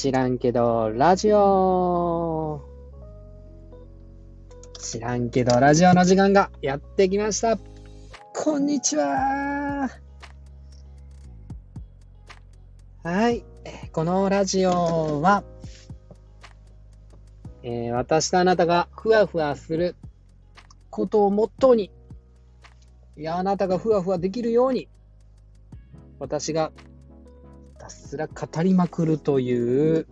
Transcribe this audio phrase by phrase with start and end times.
[0.00, 2.62] 知らんけど、ラジオ
[4.78, 7.58] 知らんけど、ラジオの時間がやってきました。
[8.34, 9.90] こんにちは
[13.02, 13.44] はい。
[13.92, 15.44] このラジオは、
[17.62, 19.96] えー、私とあなたがふわふわする
[20.88, 21.90] ことをモットーに、
[23.18, 24.88] いや、あなたがふわふわできるように、
[26.18, 26.72] 私が
[27.90, 30.06] すら語りまくるという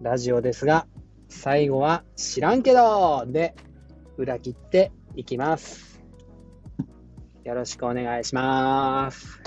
[0.00, 0.86] ラジオですが、
[1.28, 3.54] 最後は知らんけどで
[4.16, 6.02] 裏切っていきます。
[7.44, 9.40] よろしくお願いします。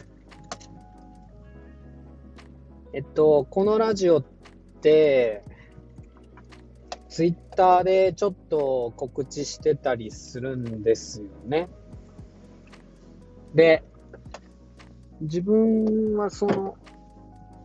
[2.94, 4.24] えっと、このラジオっ
[4.82, 5.44] て、
[7.10, 11.70] ツイッターでちょっと告知してたりするんですよね。
[13.54, 13.84] で、
[15.22, 16.78] 自分はその、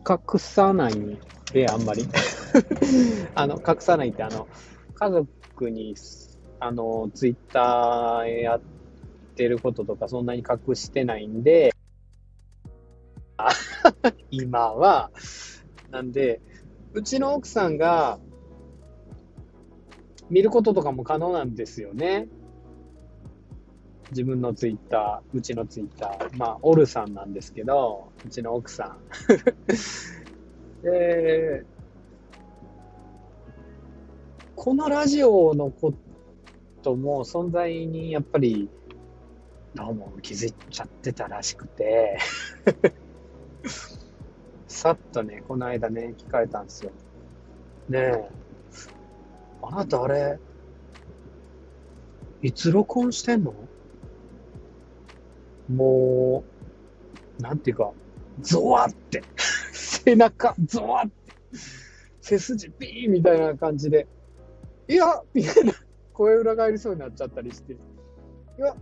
[0.07, 0.93] 隠さない
[1.53, 2.07] で、あんまり。
[3.35, 4.47] あの、隠さないって、あの、
[4.95, 5.95] 家族に、
[6.59, 8.61] あの、ツイッターやっ
[9.35, 11.73] てることとかそんなに隠してないんで、
[14.31, 15.11] 今は、
[15.89, 16.41] なんで、
[16.93, 18.19] うちの奥さんが
[20.29, 22.27] 見ることとかも可能なんですよね。
[24.11, 28.97] 自分のツイッター、うちのツイッター、まあ、オルさんなんですけど、うちの奥さん。
[30.83, 31.63] で、
[34.55, 35.93] このラジオのこ
[36.83, 38.69] とも存在にやっぱり、
[39.75, 42.17] どうも気づいちゃってたらしくて
[44.67, 46.91] さっとね、この間ね、聞かれたんですよ。
[47.87, 48.29] ねえ、
[49.61, 50.37] あなたあれ、
[52.41, 53.53] いつ録音してんの？
[55.75, 56.43] も
[57.39, 57.91] う、なんていうか、
[58.41, 59.23] ゾワって、
[59.71, 61.13] 背中、ゾワって、
[62.21, 64.07] 背筋ピーみたいな感じで、
[64.87, 65.73] いやみたいな、
[66.13, 67.77] 声裏返りそうになっちゃったりして、い
[68.57, 68.75] や、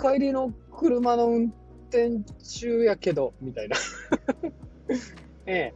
[0.00, 1.52] 帰りの車の運
[1.88, 3.76] 転中やけど、みたいな。
[5.46, 5.74] ええ。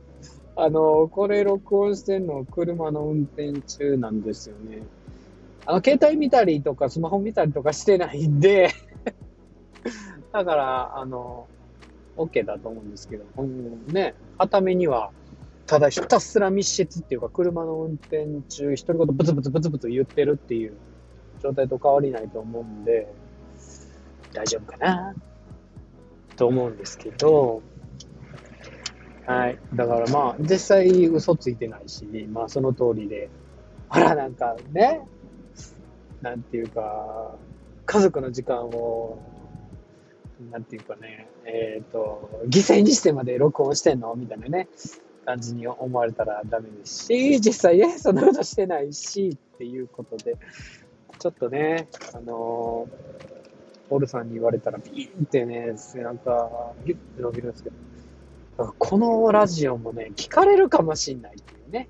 [0.57, 4.83] あの、これ録音してんの車の運転中なんですよね。
[5.67, 8.71] あの、携帯見たりとかスマホ見たりとかしてないんで
[10.35, 11.47] だから、あの、
[12.17, 13.25] OK だと思うんですけど、
[13.87, 15.13] ね、はためには、
[15.67, 20.75] ただひたすら密室っていうか、車の運転中、一人ごとブツブツブツブツ言ってるっていう
[21.41, 23.07] 状態と変わりないと思うんで、
[24.33, 25.15] 大丈夫かな
[26.35, 27.63] と思うんですけど、
[29.27, 29.59] はい。
[29.73, 33.31] だからまあ、実際嘘ついてないし、まあその通りで、
[33.89, 35.01] あら、なんかね、
[36.23, 37.37] なんていうか、
[37.87, 39.34] 家族の時間を
[40.51, 44.15] なんていうかね、えっ、ー、と、犠牲にしてまで録音してんの？
[44.15, 44.69] みたいなね、
[45.25, 50.37] 感じに思われたらダメですし、実際ね、そんなことしてないし、っていうことで、
[51.19, 57.71] ちょっとね、あのー、オルさんに言われたら、ビーンってね、背中、ギュッて伸びるんですけ
[58.57, 61.89] ど、このラジオもね、聞かれるかもしんないっていうね。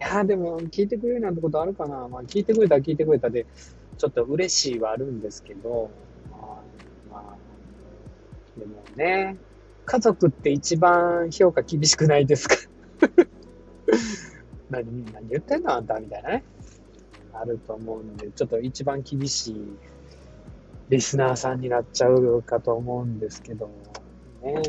[0.00, 3.46] いやでも、聞いてくれるなんてことあるかなまあ、聞いてくれたら聞いてくれたで、
[3.98, 5.90] ちょっと嬉しいはあるんですけど、
[8.58, 9.36] でもね、
[9.86, 12.56] 家族って一番評価厳しくないですか？
[14.70, 16.44] 何、何言ってんのあんたみたいなね。
[17.32, 19.76] あると思うんで、ちょっと一番厳しい
[20.88, 23.70] リスナーさんになっちゃうかと思うんですけど、
[24.42, 24.62] ね。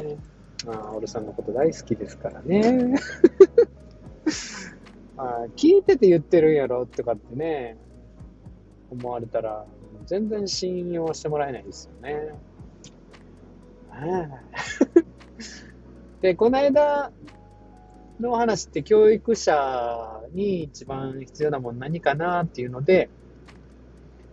[0.66, 2.96] まあ、俺さんのこと大好きですからね。
[5.18, 7.78] まあ、聞いてて言ってるんやろとかってね、
[8.92, 9.66] 思われたら、
[10.06, 12.34] 全然信用してもらえないですよね。
[16.22, 17.12] で、この間
[18.20, 23.10] の話って教育者に一番必要なもの何かなっていうので、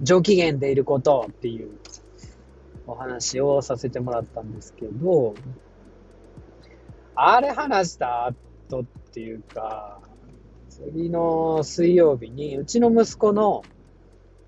[0.02, 1.70] 上機嫌でいることっていう
[2.86, 5.34] お話をさせてもらったんですけど、
[7.14, 10.00] あれ話した後っていうか、
[10.68, 13.62] 次の水曜日にうちの息子の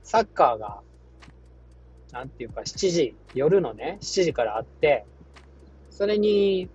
[0.03, 0.81] サッカーが
[2.13, 5.05] なんていうか、7時、夜のね、7時からあって、
[5.91, 6.69] それに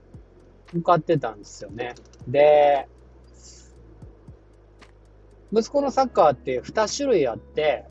[0.73, 1.95] 向かってたんですよね。
[2.27, 2.87] で、
[5.51, 7.85] 息子のサッカーって2種類あって、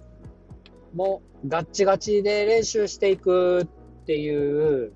[0.94, 3.66] もうガッチガチで練習していくっ
[4.04, 4.92] ていう、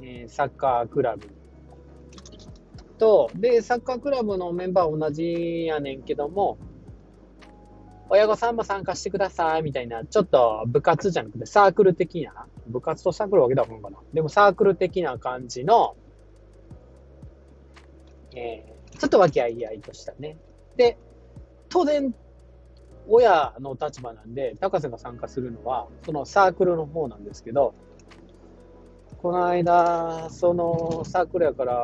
[0.00, 1.28] えー、サッカークラブ
[2.98, 6.58] と、で、サッカークラブのメンバー同じやねんけども、
[8.10, 13.98] 親御さんも参加してくださいみたいな、ちょっと部活じゃなくてサークル的な、部活とサークルわけだもんかな。
[14.12, 15.96] でもサークル的な感じの、
[18.34, 20.38] えー、ちょっと和気あいあいとしたね。
[20.76, 20.96] で、
[21.68, 22.14] 当然、
[23.08, 27.74] 親の立場なんで、高瀬が参加するのは、そのサークルの方なんですけど、
[29.22, 31.74] この間、そのサークルやから、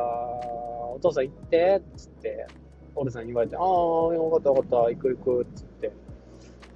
[0.95, 2.47] お父さん行って、つって、
[2.95, 5.91] オルさんに言われて、ああ、よかったよかった、行く行く、つって。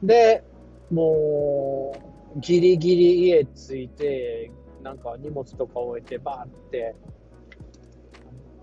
[0.04, 0.44] で、
[0.92, 1.94] も
[2.36, 4.52] う、ギリギリ家着いて、
[4.82, 6.96] なんか荷物とか置いて、バーって、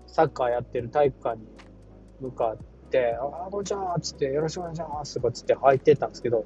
[0.07, 1.45] サッカーやってる体育館に
[2.21, 2.57] 向かっ
[2.89, 6.45] て、ああ、こんにちはっつって、よろしくお願いしますとかつって入ってたんですけど、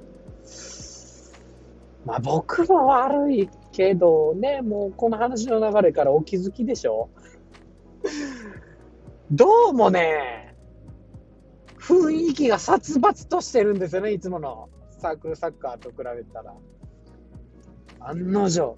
[2.05, 7.09] まあ僕も悪いけどね、もうこの話の流れからお気づきでしょ？
[9.31, 10.55] どうもね、
[11.79, 14.69] 雰囲気が殺伐としてるんですよね、いつもの。
[15.01, 16.53] サークルサッカーと比べたら。
[18.01, 18.77] 案の定、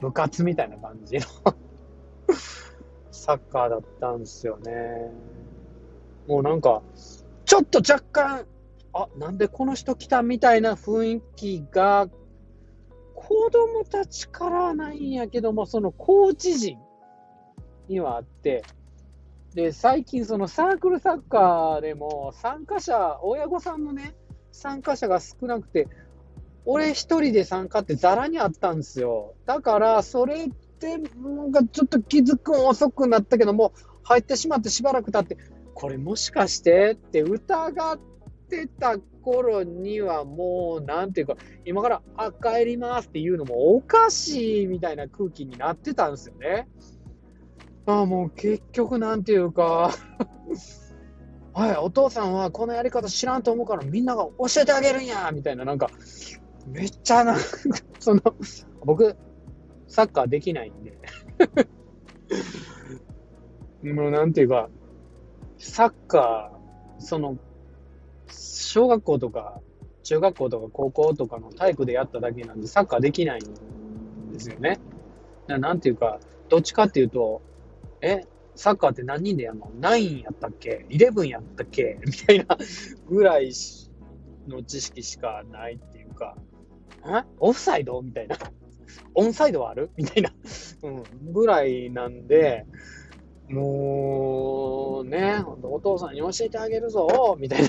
[0.00, 1.22] 部活みたいな感じの
[3.10, 5.10] サッカーだったんですよね。
[6.26, 6.82] もうなんか、
[7.46, 8.46] ちょっと若干、
[8.92, 12.08] あ、なんでこの人来たみたいな雰囲気が、
[13.14, 16.78] 子供たちからないんやけども、そのコーチ陣
[17.88, 18.64] にはあって、
[19.54, 24.14] で、最近そのサークルサッカーでも参加者、親御さんのね、
[24.52, 25.88] 参加者が少なくて、
[26.64, 29.34] 俺一人で参加ってザラにあったんですよ。
[29.46, 35.42] だから、それって、なんかちょっと気づくん遅くなったけども、入ってしまってしばらく経って、
[35.74, 37.98] これもしかしてって疑っ
[38.48, 46.68] てた頃にはもう、なんていうか、今から、あ、帰りますっていうのもおかしいみたいな空気になってたんですよね。
[47.86, 49.92] ああ、もう結局なんていうか
[51.60, 55.90] はい、お父さんはこのやり方知らんと思うからみんなが教えてあげるんやみたいな、なんか、
[56.66, 57.36] めっちゃな、
[58.00, 58.22] その、
[58.82, 59.14] 僕、
[59.86, 60.96] サッカーできないんで
[63.92, 64.70] もうなんていうか、
[65.58, 67.36] サッカー、その、
[68.30, 69.60] 小学校とか、
[70.02, 74.80] 中学校とか高校とかの体育でやっただけなんで、サッカーできないんですよね。
[75.46, 77.42] なんていうか、どっちかっていうと、
[78.00, 78.22] え、
[78.60, 81.98] サッカーって何人でやるの ?9 やったっけ ?11 やったっけ？
[82.04, 82.58] みたいな
[83.08, 83.50] ぐらい
[84.46, 86.36] の知識しかないっていうか、
[87.06, 88.02] んオフサイド？
[88.02, 88.36] みたいな。
[89.14, 89.88] オンサイドはある？
[89.96, 90.30] みたいな、
[90.82, 92.66] うん、ぐらいなんで、
[93.48, 97.68] もうね、お父さんに教えてあげるぞみたいな。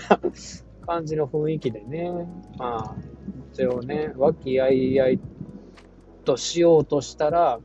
[0.85, 2.11] 感じの雰囲気でね、
[2.57, 2.95] まあ、
[3.53, 5.19] 一応ね、和気あいあい
[6.25, 7.59] としようとしたら、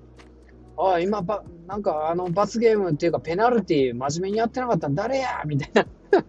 [0.76, 5.86] ああ、今ば、なんかあの罰ゲームっていうかペナルティ真面目にやってなかったん誰やみたいな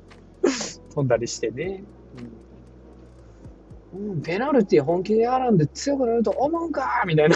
[0.94, 1.84] 飛んだりしてね。
[3.94, 7.36] うん、ペナルティ本気でやらんで強くなると思うかみたいな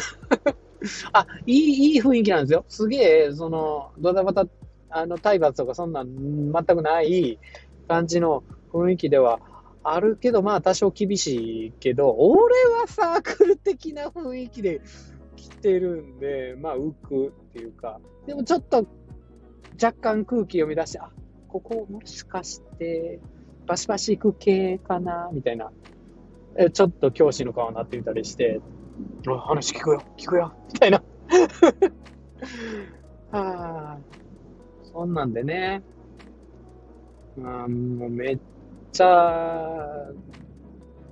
[1.13, 2.65] あ、いい、いい雰囲気なんですよ。
[2.67, 4.47] すげえ、その、ドタバタ、
[4.89, 7.39] あの、体罰とかそんなん全くない
[7.87, 9.39] 感じの雰囲気では
[9.83, 14.81] あるけど、まあ多少厳しいけど、俺はサークル的な雰囲気で
[15.41, 18.87] 来てるんで、まあ浮くっていうか、でもちょっと
[19.81, 21.11] 若干空気読み出して、あ、
[21.47, 23.19] ここもしかして
[23.65, 25.71] バシバシ行く系かなみたいな
[26.57, 28.59] えちょっと教師の顔になってみたりして、
[29.25, 31.01] 話聞くよ、聞くよ、みたいな。
[33.31, 33.97] は あ、
[34.83, 35.81] そんなんでね、
[37.37, 38.39] まあ、もうめっ
[38.91, 40.09] ちゃ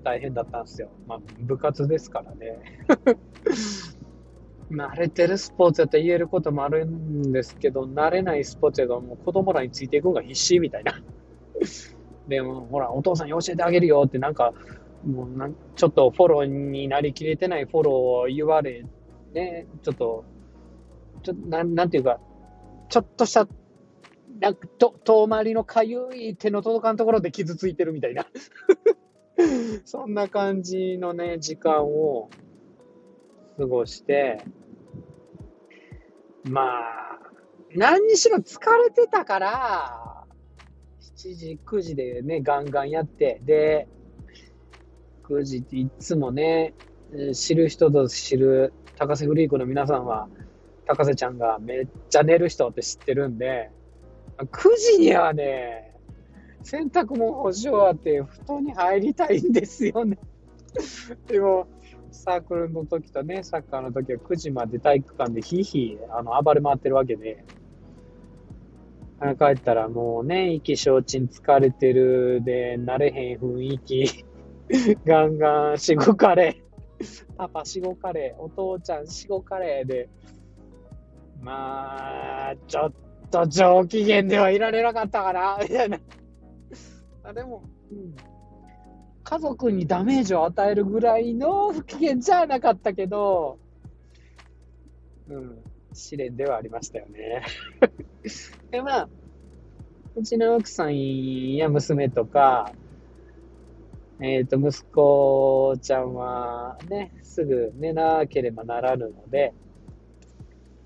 [0.03, 0.89] 大変だったんですよ。
[1.07, 2.59] まあ、部活ですからね。
[4.71, 11.01] 慣れてるスポーツやったら言えることもあるんですけど、慣れないスポーツやともう子供らについていくのが必死みたいな。
[12.27, 14.53] でも、ほら、お父さんに教えてあげるよってなんか、
[15.05, 18.85] もうなちょっとフォローになりきれてないフォローを言われ、
[19.33, 20.25] ね、ちょっと、
[21.23, 22.19] ちょな、なんていうか、
[22.89, 23.47] ちょっとした、
[24.39, 28.27] なんか、と、遠回りのかゆい手の届かんところで傷ついてるみたいな
[29.85, 32.29] そんな感じのね、時間を
[33.59, 34.41] 過ごして、
[36.45, 37.19] まあ、
[37.75, 40.25] 何にしろ疲れてたから、
[41.01, 43.89] 7時、9時でね、ガンガンやって、で、
[45.23, 46.73] 9時っていつもね、
[47.33, 50.29] 知る人ぞ知る高瀬フリークの皆さんは、
[50.85, 53.71] 高瀬ちゃんがめっちゃ寝る人って知ってるんで、
[54.37, 55.97] 9時にはね、
[56.63, 60.17] 洗濯物干し終わって布団に入りたいんですよね。
[61.27, 61.67] でも、
[62.11, 67.43] サークルの時とね、サッカーの時は9時まで体育館でひいひいあの暴れ回ってるわけで、
[69.37, 74.25] 帰ったらもうね、意気消沈疲れてるで、慣れへん雰囲気。
[75.05, 76.61] ガンガンしごかれ、
[77.37, 80.09] パパしごかれ、お父ちゃんしごかれで、
[81.41, 82.93] まあ、ちょっ
[83.31, 85.99] と上機嫌ではいられなかったかな、みたいな。
[87.23, 88.15] あでも、うん、
[89.29, 93.59] 家族にダメージを与えるぐらいの不機嫌じゃなかったけど、
[95.29, 95.59] うん、
[95.93, 97.43] 試練ではありましたよね。
[98.71, 99.09] で、まあ、
[100.15, 102.73] うちの奥さんや娘とか、
[104.19, 109.53] えっ、ー、と、息子ちゃんはね、すぐ寝なければならぬので、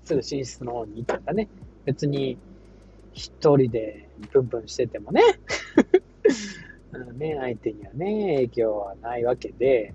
[0.04, 1.48] すぐ寝室の方に行ったらね、
[1.86, 2.36] 別に
[3.14, 5.22] 一人でプンプンしててもね、
[7.12, 9.94] ね、相手にはね、影響はないわけで、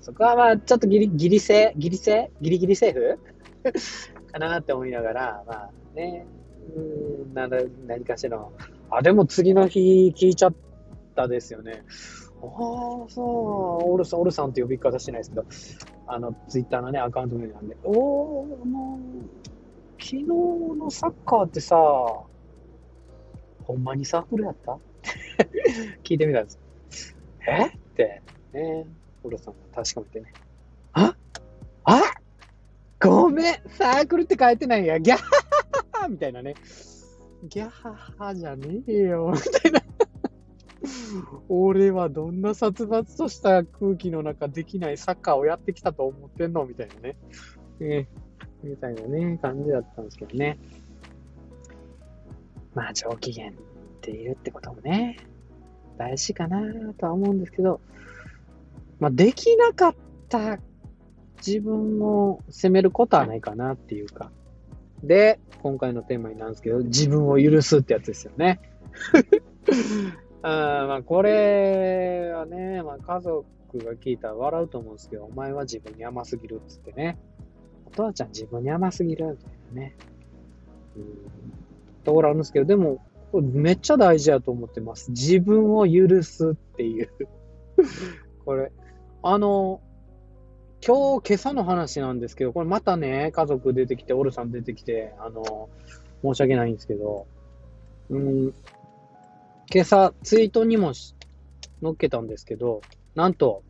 [0.00, 3.18] そこはまあ、ちょっとギリ、ギリセギリセギリギリセーフ？
[4.32, 6.26] かなって思いながら、まあね、
[6.76, 7.48] うん、な
[7.86, 8.52] 何かしらの、
[8.90, 10.54] あ、でも次の日聞いちゃっ
[11.14, 11.84] たですよね。
[12.42, 12.48] ああ、
[13.08, 15.44] そう、オルさん、オルさんって呼び方してないですけど、
[16.08, 21.76] あの、ツイッターのね、アカウント名なんで、おお、もう、昨日のサッカーってさ、
[23.64, 24.76] ほんまにサークルやった？
[26.02, 26.58] 聞いてみたんです。
[27.46, 27.66] え？
[27.66, 28.22] って、
[28.52, 28.86] ね、
[29.22, 30.32] オルさんが確かめてね。
[30.92, 31.16] あ？
[31.84, 32.00] あ？
[33.00, 35.00] ごめんサークルって書いてないや。
[35.00, 35.26] ギャッハ
[35.92, 36.54] ハハみたいなね。
[37.44, 39.32] ギャッハハじゃねえよ。
[39.34, 39.82] みたいな。
[41.48, 46.64] 俺はどんな殺伐とした空気の中できないサッカーをやってきたと思ってんの？
[46.64, 47.16] みたいなね。
[47.80, 48.06] えー、
[48.62, 50.58] みたいなね、感じだったんですけどね。
[52.74, 53.52] まあ、上機嫌っ
[54.00, 55.18] ているってこともね、
[55.96, 56.60] 大事かな
[56.94, 57.80] とは思うんですけど、
[59.00, 59.94] まあ、できなかっ
[60.28, 60.58] た
[61.44, 64.30] 自分を責めることはないかなっていうか。
[65.02, 68.60] で、今回のテーマになるんですけど、自分を許すってやつですよね。
[70.42, 73.44] あまあ、これはね、まあ、家族
[73.78, 77.18] が聞いたら笑うと思うんですけど、お前は自分に甘すぎるっつってね。
[77.86, 79.96] お父ちゃん自分に甘すぎるみたいなね。
[80.96, 81.04] うん。
[82.04, 85.10] ところあるんですけど、でも、これめっちゃ大事やと思ってます。
[85.10, 87.10] 自分を許すっていう。
[88.44, 88.70] これ、
[89.22, 89.80] あの、
[90.86, 95.70] 今日、今朝の話なんですけど、これまたね、家族出てきて、オルさん出てきて、あの、
[96.22, 97.26] 申し訳ないんですけど、
[98.10, 98.54] うん、
[99.72, 101.14] 今朝、ツイートにも載
[101.92, 102.82] っけたんですけど、
[103.14, 103.62] なんと、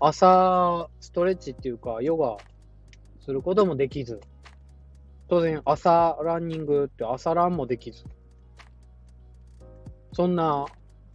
[0.00, 2.38] 朝、ストレッチっていうか、ヨガ
[3.20, 4.20] することもできず、
[5.28, 8.04] 当然、朝ランニングって朝ランもできず、
[10.14, 10.66] そんな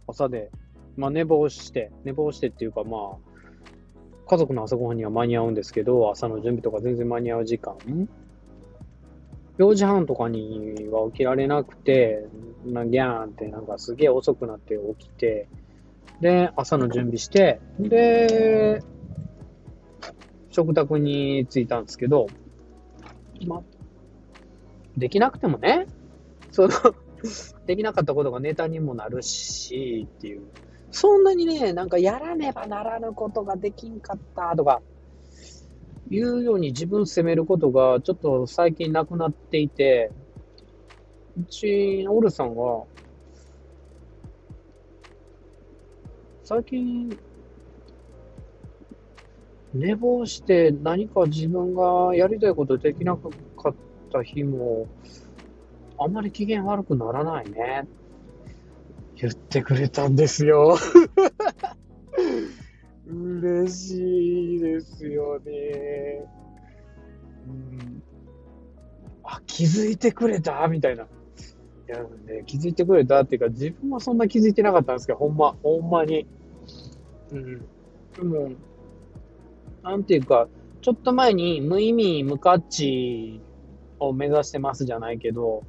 [0.06, 0.50] 朝で、
[0.96, 7.76] まあ寝坊して、寝坊してっていうかまあ、家族の朝ごはんには間に合うんですけど、朝の準備とか全然間に合う時間、
[9.58, 12.26] 4時半とかには起きられなくて、
[12.66, 15.48] なギャーンってなんかすげえ遅くなって起きて、
[16.20, 18.82] で、朝の準備して、で、
[20.50, 22.26] 食卓に着いたんですけど、
[23.46, 23.62] ま、
[24.98, 25.86] できなくてもね、
[26.50, 26.68] その
[27.66, 30.42] できなかったことがネタにもなるし、っていう。
[30.90, 34.82] そんなにね、なんかやらねばならぬことができんかったとか、
[36.10, 40.10] いうように自分責めることがちょっと最近なくなっていて、
[41.40, 42.84] うち、オルさんは、
[46.42, 47.16] 最近、
[49.72, 53.28] 寝坊して何か自分がやりたいことできなか
[53.68, 53.74] っ
[54.12, 54.88] た日も、
[56.02, 57.86] あんまり機嫌悪くならないね
[59.16, 60.78] 言ってくれたんですよ。
[63.06, 66.24] 嬉しいですよね。
[67.46, 68.02] うん、
[69.24, 70.66] あ、気づいてくれた？
[70.68, 71.04] みたいな。
[71.04, 71.06] い
[71.88, 76.26] や、ね、気づいてくれたっていうか、自分はそんな気づいてなかったんですけど、ほんま、ほんまに。
[77.32, 77.58] うん。
[78.16, 78.52] でも、
[79.82, 80.48] なんていうか、
[80.80, 83.42] ちょっと前に無意味無価値
[83.98, 85.64] を目指してますじゃないけど、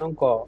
[0.00, 0.46] なんか、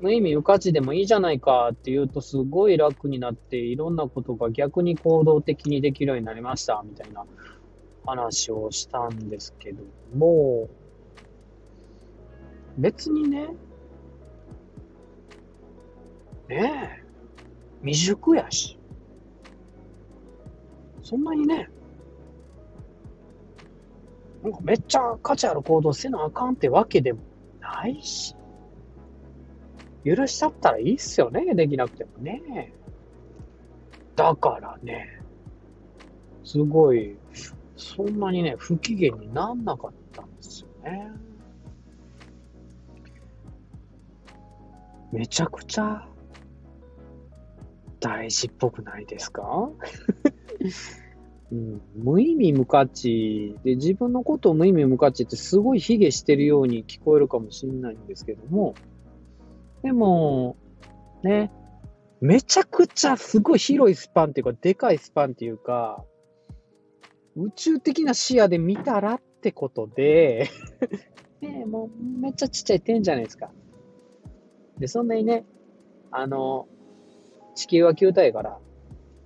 [0.00, 7.24] 無意味無価値でもいいじゃないかって言うとすごい楽になっていろんなことが逆に行動的にできるようになりましたみたいな
[8.04, 9.82] 話をしたんですけど
[10.14, 10.68] も、
[12.76, 13.48] 別にね、
[16.48, 17.04] ねえ、
[17.82, 18.78] 未熟やし、
[21.02, 21.70] そんなにね、
[24.42, 27.20] なんかめっちゃ価値ある行動せなあかんってわけでも
[27.60, 28.36] ないし、
[30.04, 32.72] 許しちゃったらいいっすよね、できなくてもね。
[34.16, 35.20] だからね、
[36.44, 37.16] すごい、
[37.76, 41.10] そんなにね、不機嫌になんなかったんですよね。
[45.12, 46.06] めちゃくちゃ
[48.00, 49.70] 大事っぽくないですか？
[51.52, 58.74] うん、無意味無価値で、自分のことを無意味無価値ってすごい卑下してるように聞こえるかもしれないんですけども、
[59.84, 60.56] でも、
[61.22, 61.52] ね、
[62.22, 66.02] めちゃくちゃすごい広いスパンっていうか、でかいスパンっていうか、
[67.36, 70.48] 宇宙的な視野で見たらってことで
[71.42, 73.50] ねもうめっちゃちっちゃい点じゃないですか。
[74.78, 75.44] で、そんなにね、
[76.10, 76.66] あの、
[77.54, 78.58] 地球は球体から、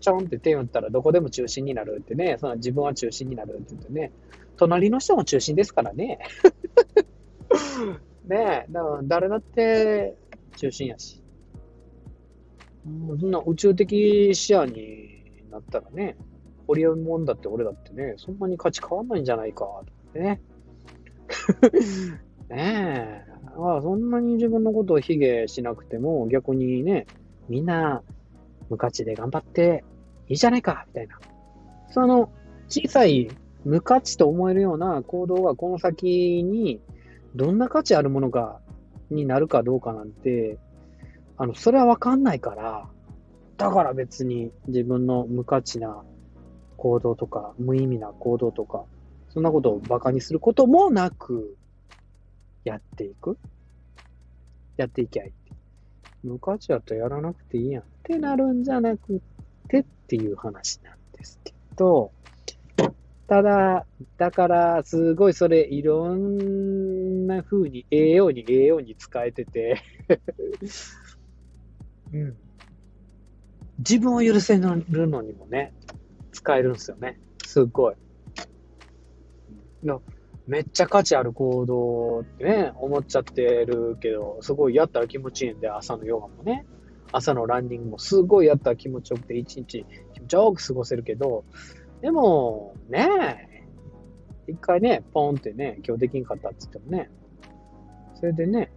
[0.01, 4.11] ちょんって点打ったらどこでも中心になるってね、その自分は中心になるって言ってね、
[4.57, 6.19] 隣の人も中心ですからね。
[8.27, 10.17] ねえ、だから誰だって
[10.59, 11.23] 中心やし。
[12.85, 16.17] もうそんな宇宙的視野になったらね、
[16.67, 19.65] ホリエモンだって俺だってね、そんなに価値変わんないんじゃないか、
[20.11, 20.41] ってね。
[22.51, 23.39] ねえ。
[23.57, 27.07] あそんなに自分のことを卑下しなくても、逆にね、
[27.49, 28.03] みんな
[28.69, 29.85] 無価値で頑張って
[30.29, 31.19] いいじゃないか、みたいな。
[31.91, 32.31] その
[32.69, 33.29] 小さい
[33.65, 36.81] 無価値と思えるような行動がこの先に
[37.35, 38.61] どんな価値あるものか
[39.11, 40.59] になるかどうかなんて、
[41.37, 42.89] あの、それはわかんないから、
[43.57, 46.05] だから別に自分の無価値な
[46.77, 48.85] 行動とか、無意味な行動とか、
[49.31, 51.57] そんなことを馬鹿にすることもなく、
[52.65, 53.39] やっていく
[54.77, 55.33] やっていきゃいい。
[56.23, 59.21] 無価値だとやらなくていいやんってなるんじゃなく
[59.69, 62.11] てっていう話なんですけど、
[63.29, 69.83] ただ、だから、すごいそれ、いろんな風に、栄養に栄養に使えてて
[72.13, 72.37] うん。
[73.79, 74.61] 自分を許せる
[75.09, 75.75] のにもね、
[76.33, 77.21] 使えるんですよね。
[77.45, 77.95] すっごい。
[79.85, 80.03] の
[80.47, 86.67] めっちゃ価値ある行動ってね、思っちゃってるけど、すごいやったら気持ちいいんで、朝のヨガもね、
[87.13, 91.45] 朝のランニングもすごいやったら気持ちよくて、一日気持ちよく過ごせるけど、
[92.01, 93.49] でも、ね
[94.47, 97.11] 一回ね、ポンってね、今日できんかったって言ってもね、
[98.15, 98.73] それでね、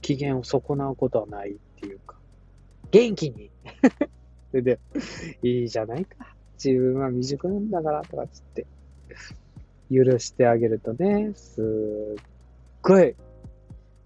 [0.00, 2.16] 機嫌を損なうことはないっていうか、
[2.90, 3.50] 元気に。
[4.50, 4.80] それで、
[5.42, 6.34] いいじゃないか。
[6.62, 8.66] 自分は未熟なんだから、とかつって、
[9.90, 12.24] 許してあげるとね、すっ
[12.82, 13.14] ごい、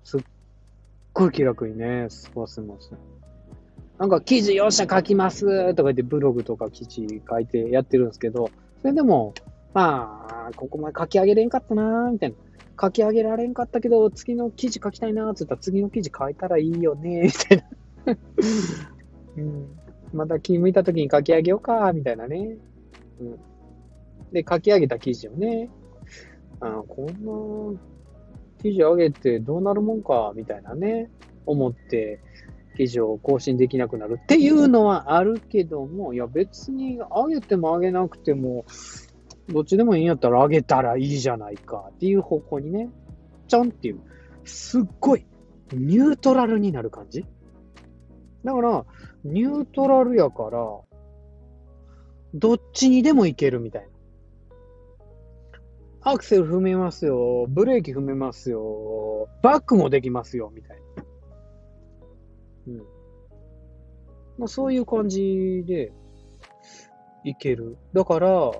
[0.05, 0.21] すっ
[1.12, 2.93] ごい気楽にね、過ごせます。
[3.99, 9.35] なんか記事よっしゃ書きますとか言ってブログとか記事書いてやってるんですけど、それでも、
[9.75, 12.37] まあ、ここまで書き上げれんかったなみたいな。
[12.81, 17.65] 書き上げられんかったけど、次の記事書きたいなって言ったら次の記事書いたらいいよねみたいな。
[19.37, 19.67] うん。
[20.13, 22.57] また気向いた時に書き上げようか、みたいなね。
[23.21, 23.37] うん。
[24.33, 25.71] で、書き上げた記事をね、
[26.61, 27.81] あこんな
[28.63, 31.11] 記事上げてどうなるもんか、みたいなね、
[31.47, 32.21] 思って、
[32.79, 38.64] 記事を更新できなくなるっていうのはあるけども、いや別に上げても上げなくても、
[39.49, 42.88] どっちでもいいんやったら上げたらいいじゃないかっていう方向にね、
[43.49, 44.01] ちょんっていう、
[44.45, 45.27] すっごい
[45.73, 47.25] ニュートラルになる感じ
[48.45, 48.87] だから、
[49.25, 50.61] ニュートラルやから、
[52.33, 53.88] どっちにでもいけるみたいな。
[56.12, 61.05] アクセル踏めますよ、ブレーキ踏めますよ、バックもできますよ、みたいな。
[62.69, 62.77] うん。
[64.39, 65.93] まあ、そういう感じで
[67.25, 67.77] いける。
[67.93, 68.53] だから、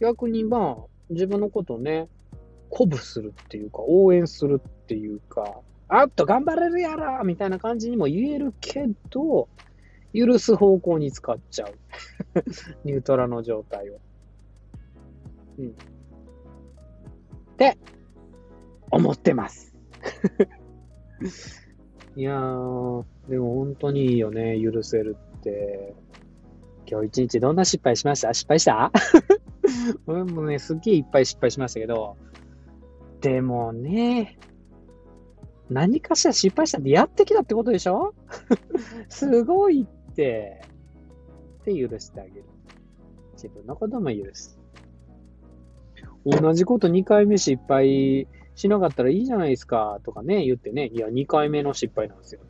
[0.00, 2.08] 逆にまあ、自分のことね、
[2.70, 9.48] 鼓舞するっていうか、応援するっていうか、あっと頑張れるやらみたいな感じにも言えるけど、
[10.14, 11.74] 許す方向に使っちゃう。
[12.84, 13.98] ニュートラの状態を。
[15.58, 15.68] うん。
[15.70, 15.72] っ
[17.56, 17.76] て
[18.90, 19.74] 思ってます。
[22.20, 25.94] いやー、でも本当にいいよね、許せるって。
[26.86, 28.34] 今日一日どんな失敗しました？
[28.34, 28.92] 失敗した？
[30.06, 32.18] 俺もね、すっげえいっぱい失敗しましたけど、
[33.22, 34.38] でもね、
[35.70, 38.12] 何かしら失敗したってやってきたってことでしょ？
[39.08, 40.60] すごいって、
[41.62, 42.44] って許してあげる。
[43.32, 44.58] 自分のことも許す。
[46.26, 48.28] 同じこと2回目失敗
[48.60, 52.40] しなかったらいいじゃないですか、とかね、言ってね、いや、2回目の失敗なんですよ。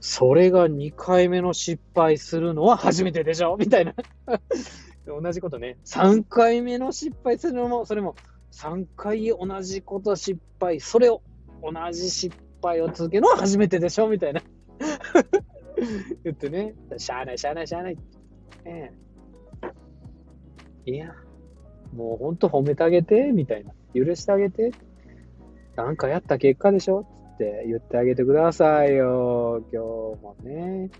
[0.00, 3.56] それが2回目の失敗するのは初めてでしょ？
[3.58, 3.94] みたいな。
[5.06, 5.78] 同じことね。
[5.84, 8.16] 3回目の失敗するのも、それも
[8.52, 11.22] 3回同じこと失敗、それを
[11.62, 14.08] 同じ失敗を続けるのは初めてでしょ？
[14.08, 14.42] みたいな。
[16.24, 17.98] 言ってね、しゃあない、しゃあない、しゃあない。
[18.64, 18.90] え
[20.86, 21.14] え、いや、
[21.94, 23.72] もうほんと褒めてあげて、みたいな。
[23.94, 24.72] 許してあげて。
[25.76, 29.62] なんかやった結果でしょって言ってあげてくださいよ。
[29.72, 29.82] 今
[30.16, 30.90] 日もね。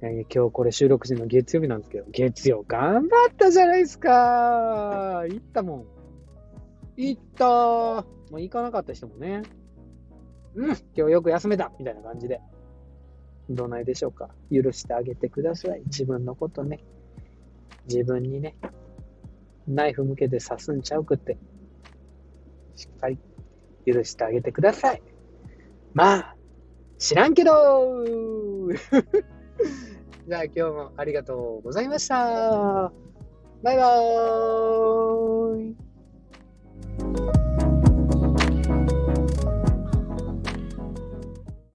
[0.00, 5.24] 今日これ収録時の月曜日なんですけど、月曜頑張ったじゃないですか。
[5.28, 5.84] 行ったもん。
[6.96, 7.48] 行ったー
[8.30, 9.42] もう行かなかった人もね、
[10.54, 12.40] うん、今日よく休めたみたいな感じで。
[13.50, 14.30] どないでしょうか。
[14.50, 15.82] 許してあげてください。
[15.86, 16.80] 自分のことね。
[17.86, 18.56] 自分にね、
[19.68, 21.36] ナイフ向けて刺すんちゃうくって。
[22.74, 23.18] しっかり
[23.86, 25.02] 許してあげてください。
[25.94, 26.36] まあ、
[26.98, 28.02] 知らんけど
[30.26, 32.92] じゃあ今日もありがとうございました。
[33.62, 35.70] バイバー
[37.18, 37.21] イ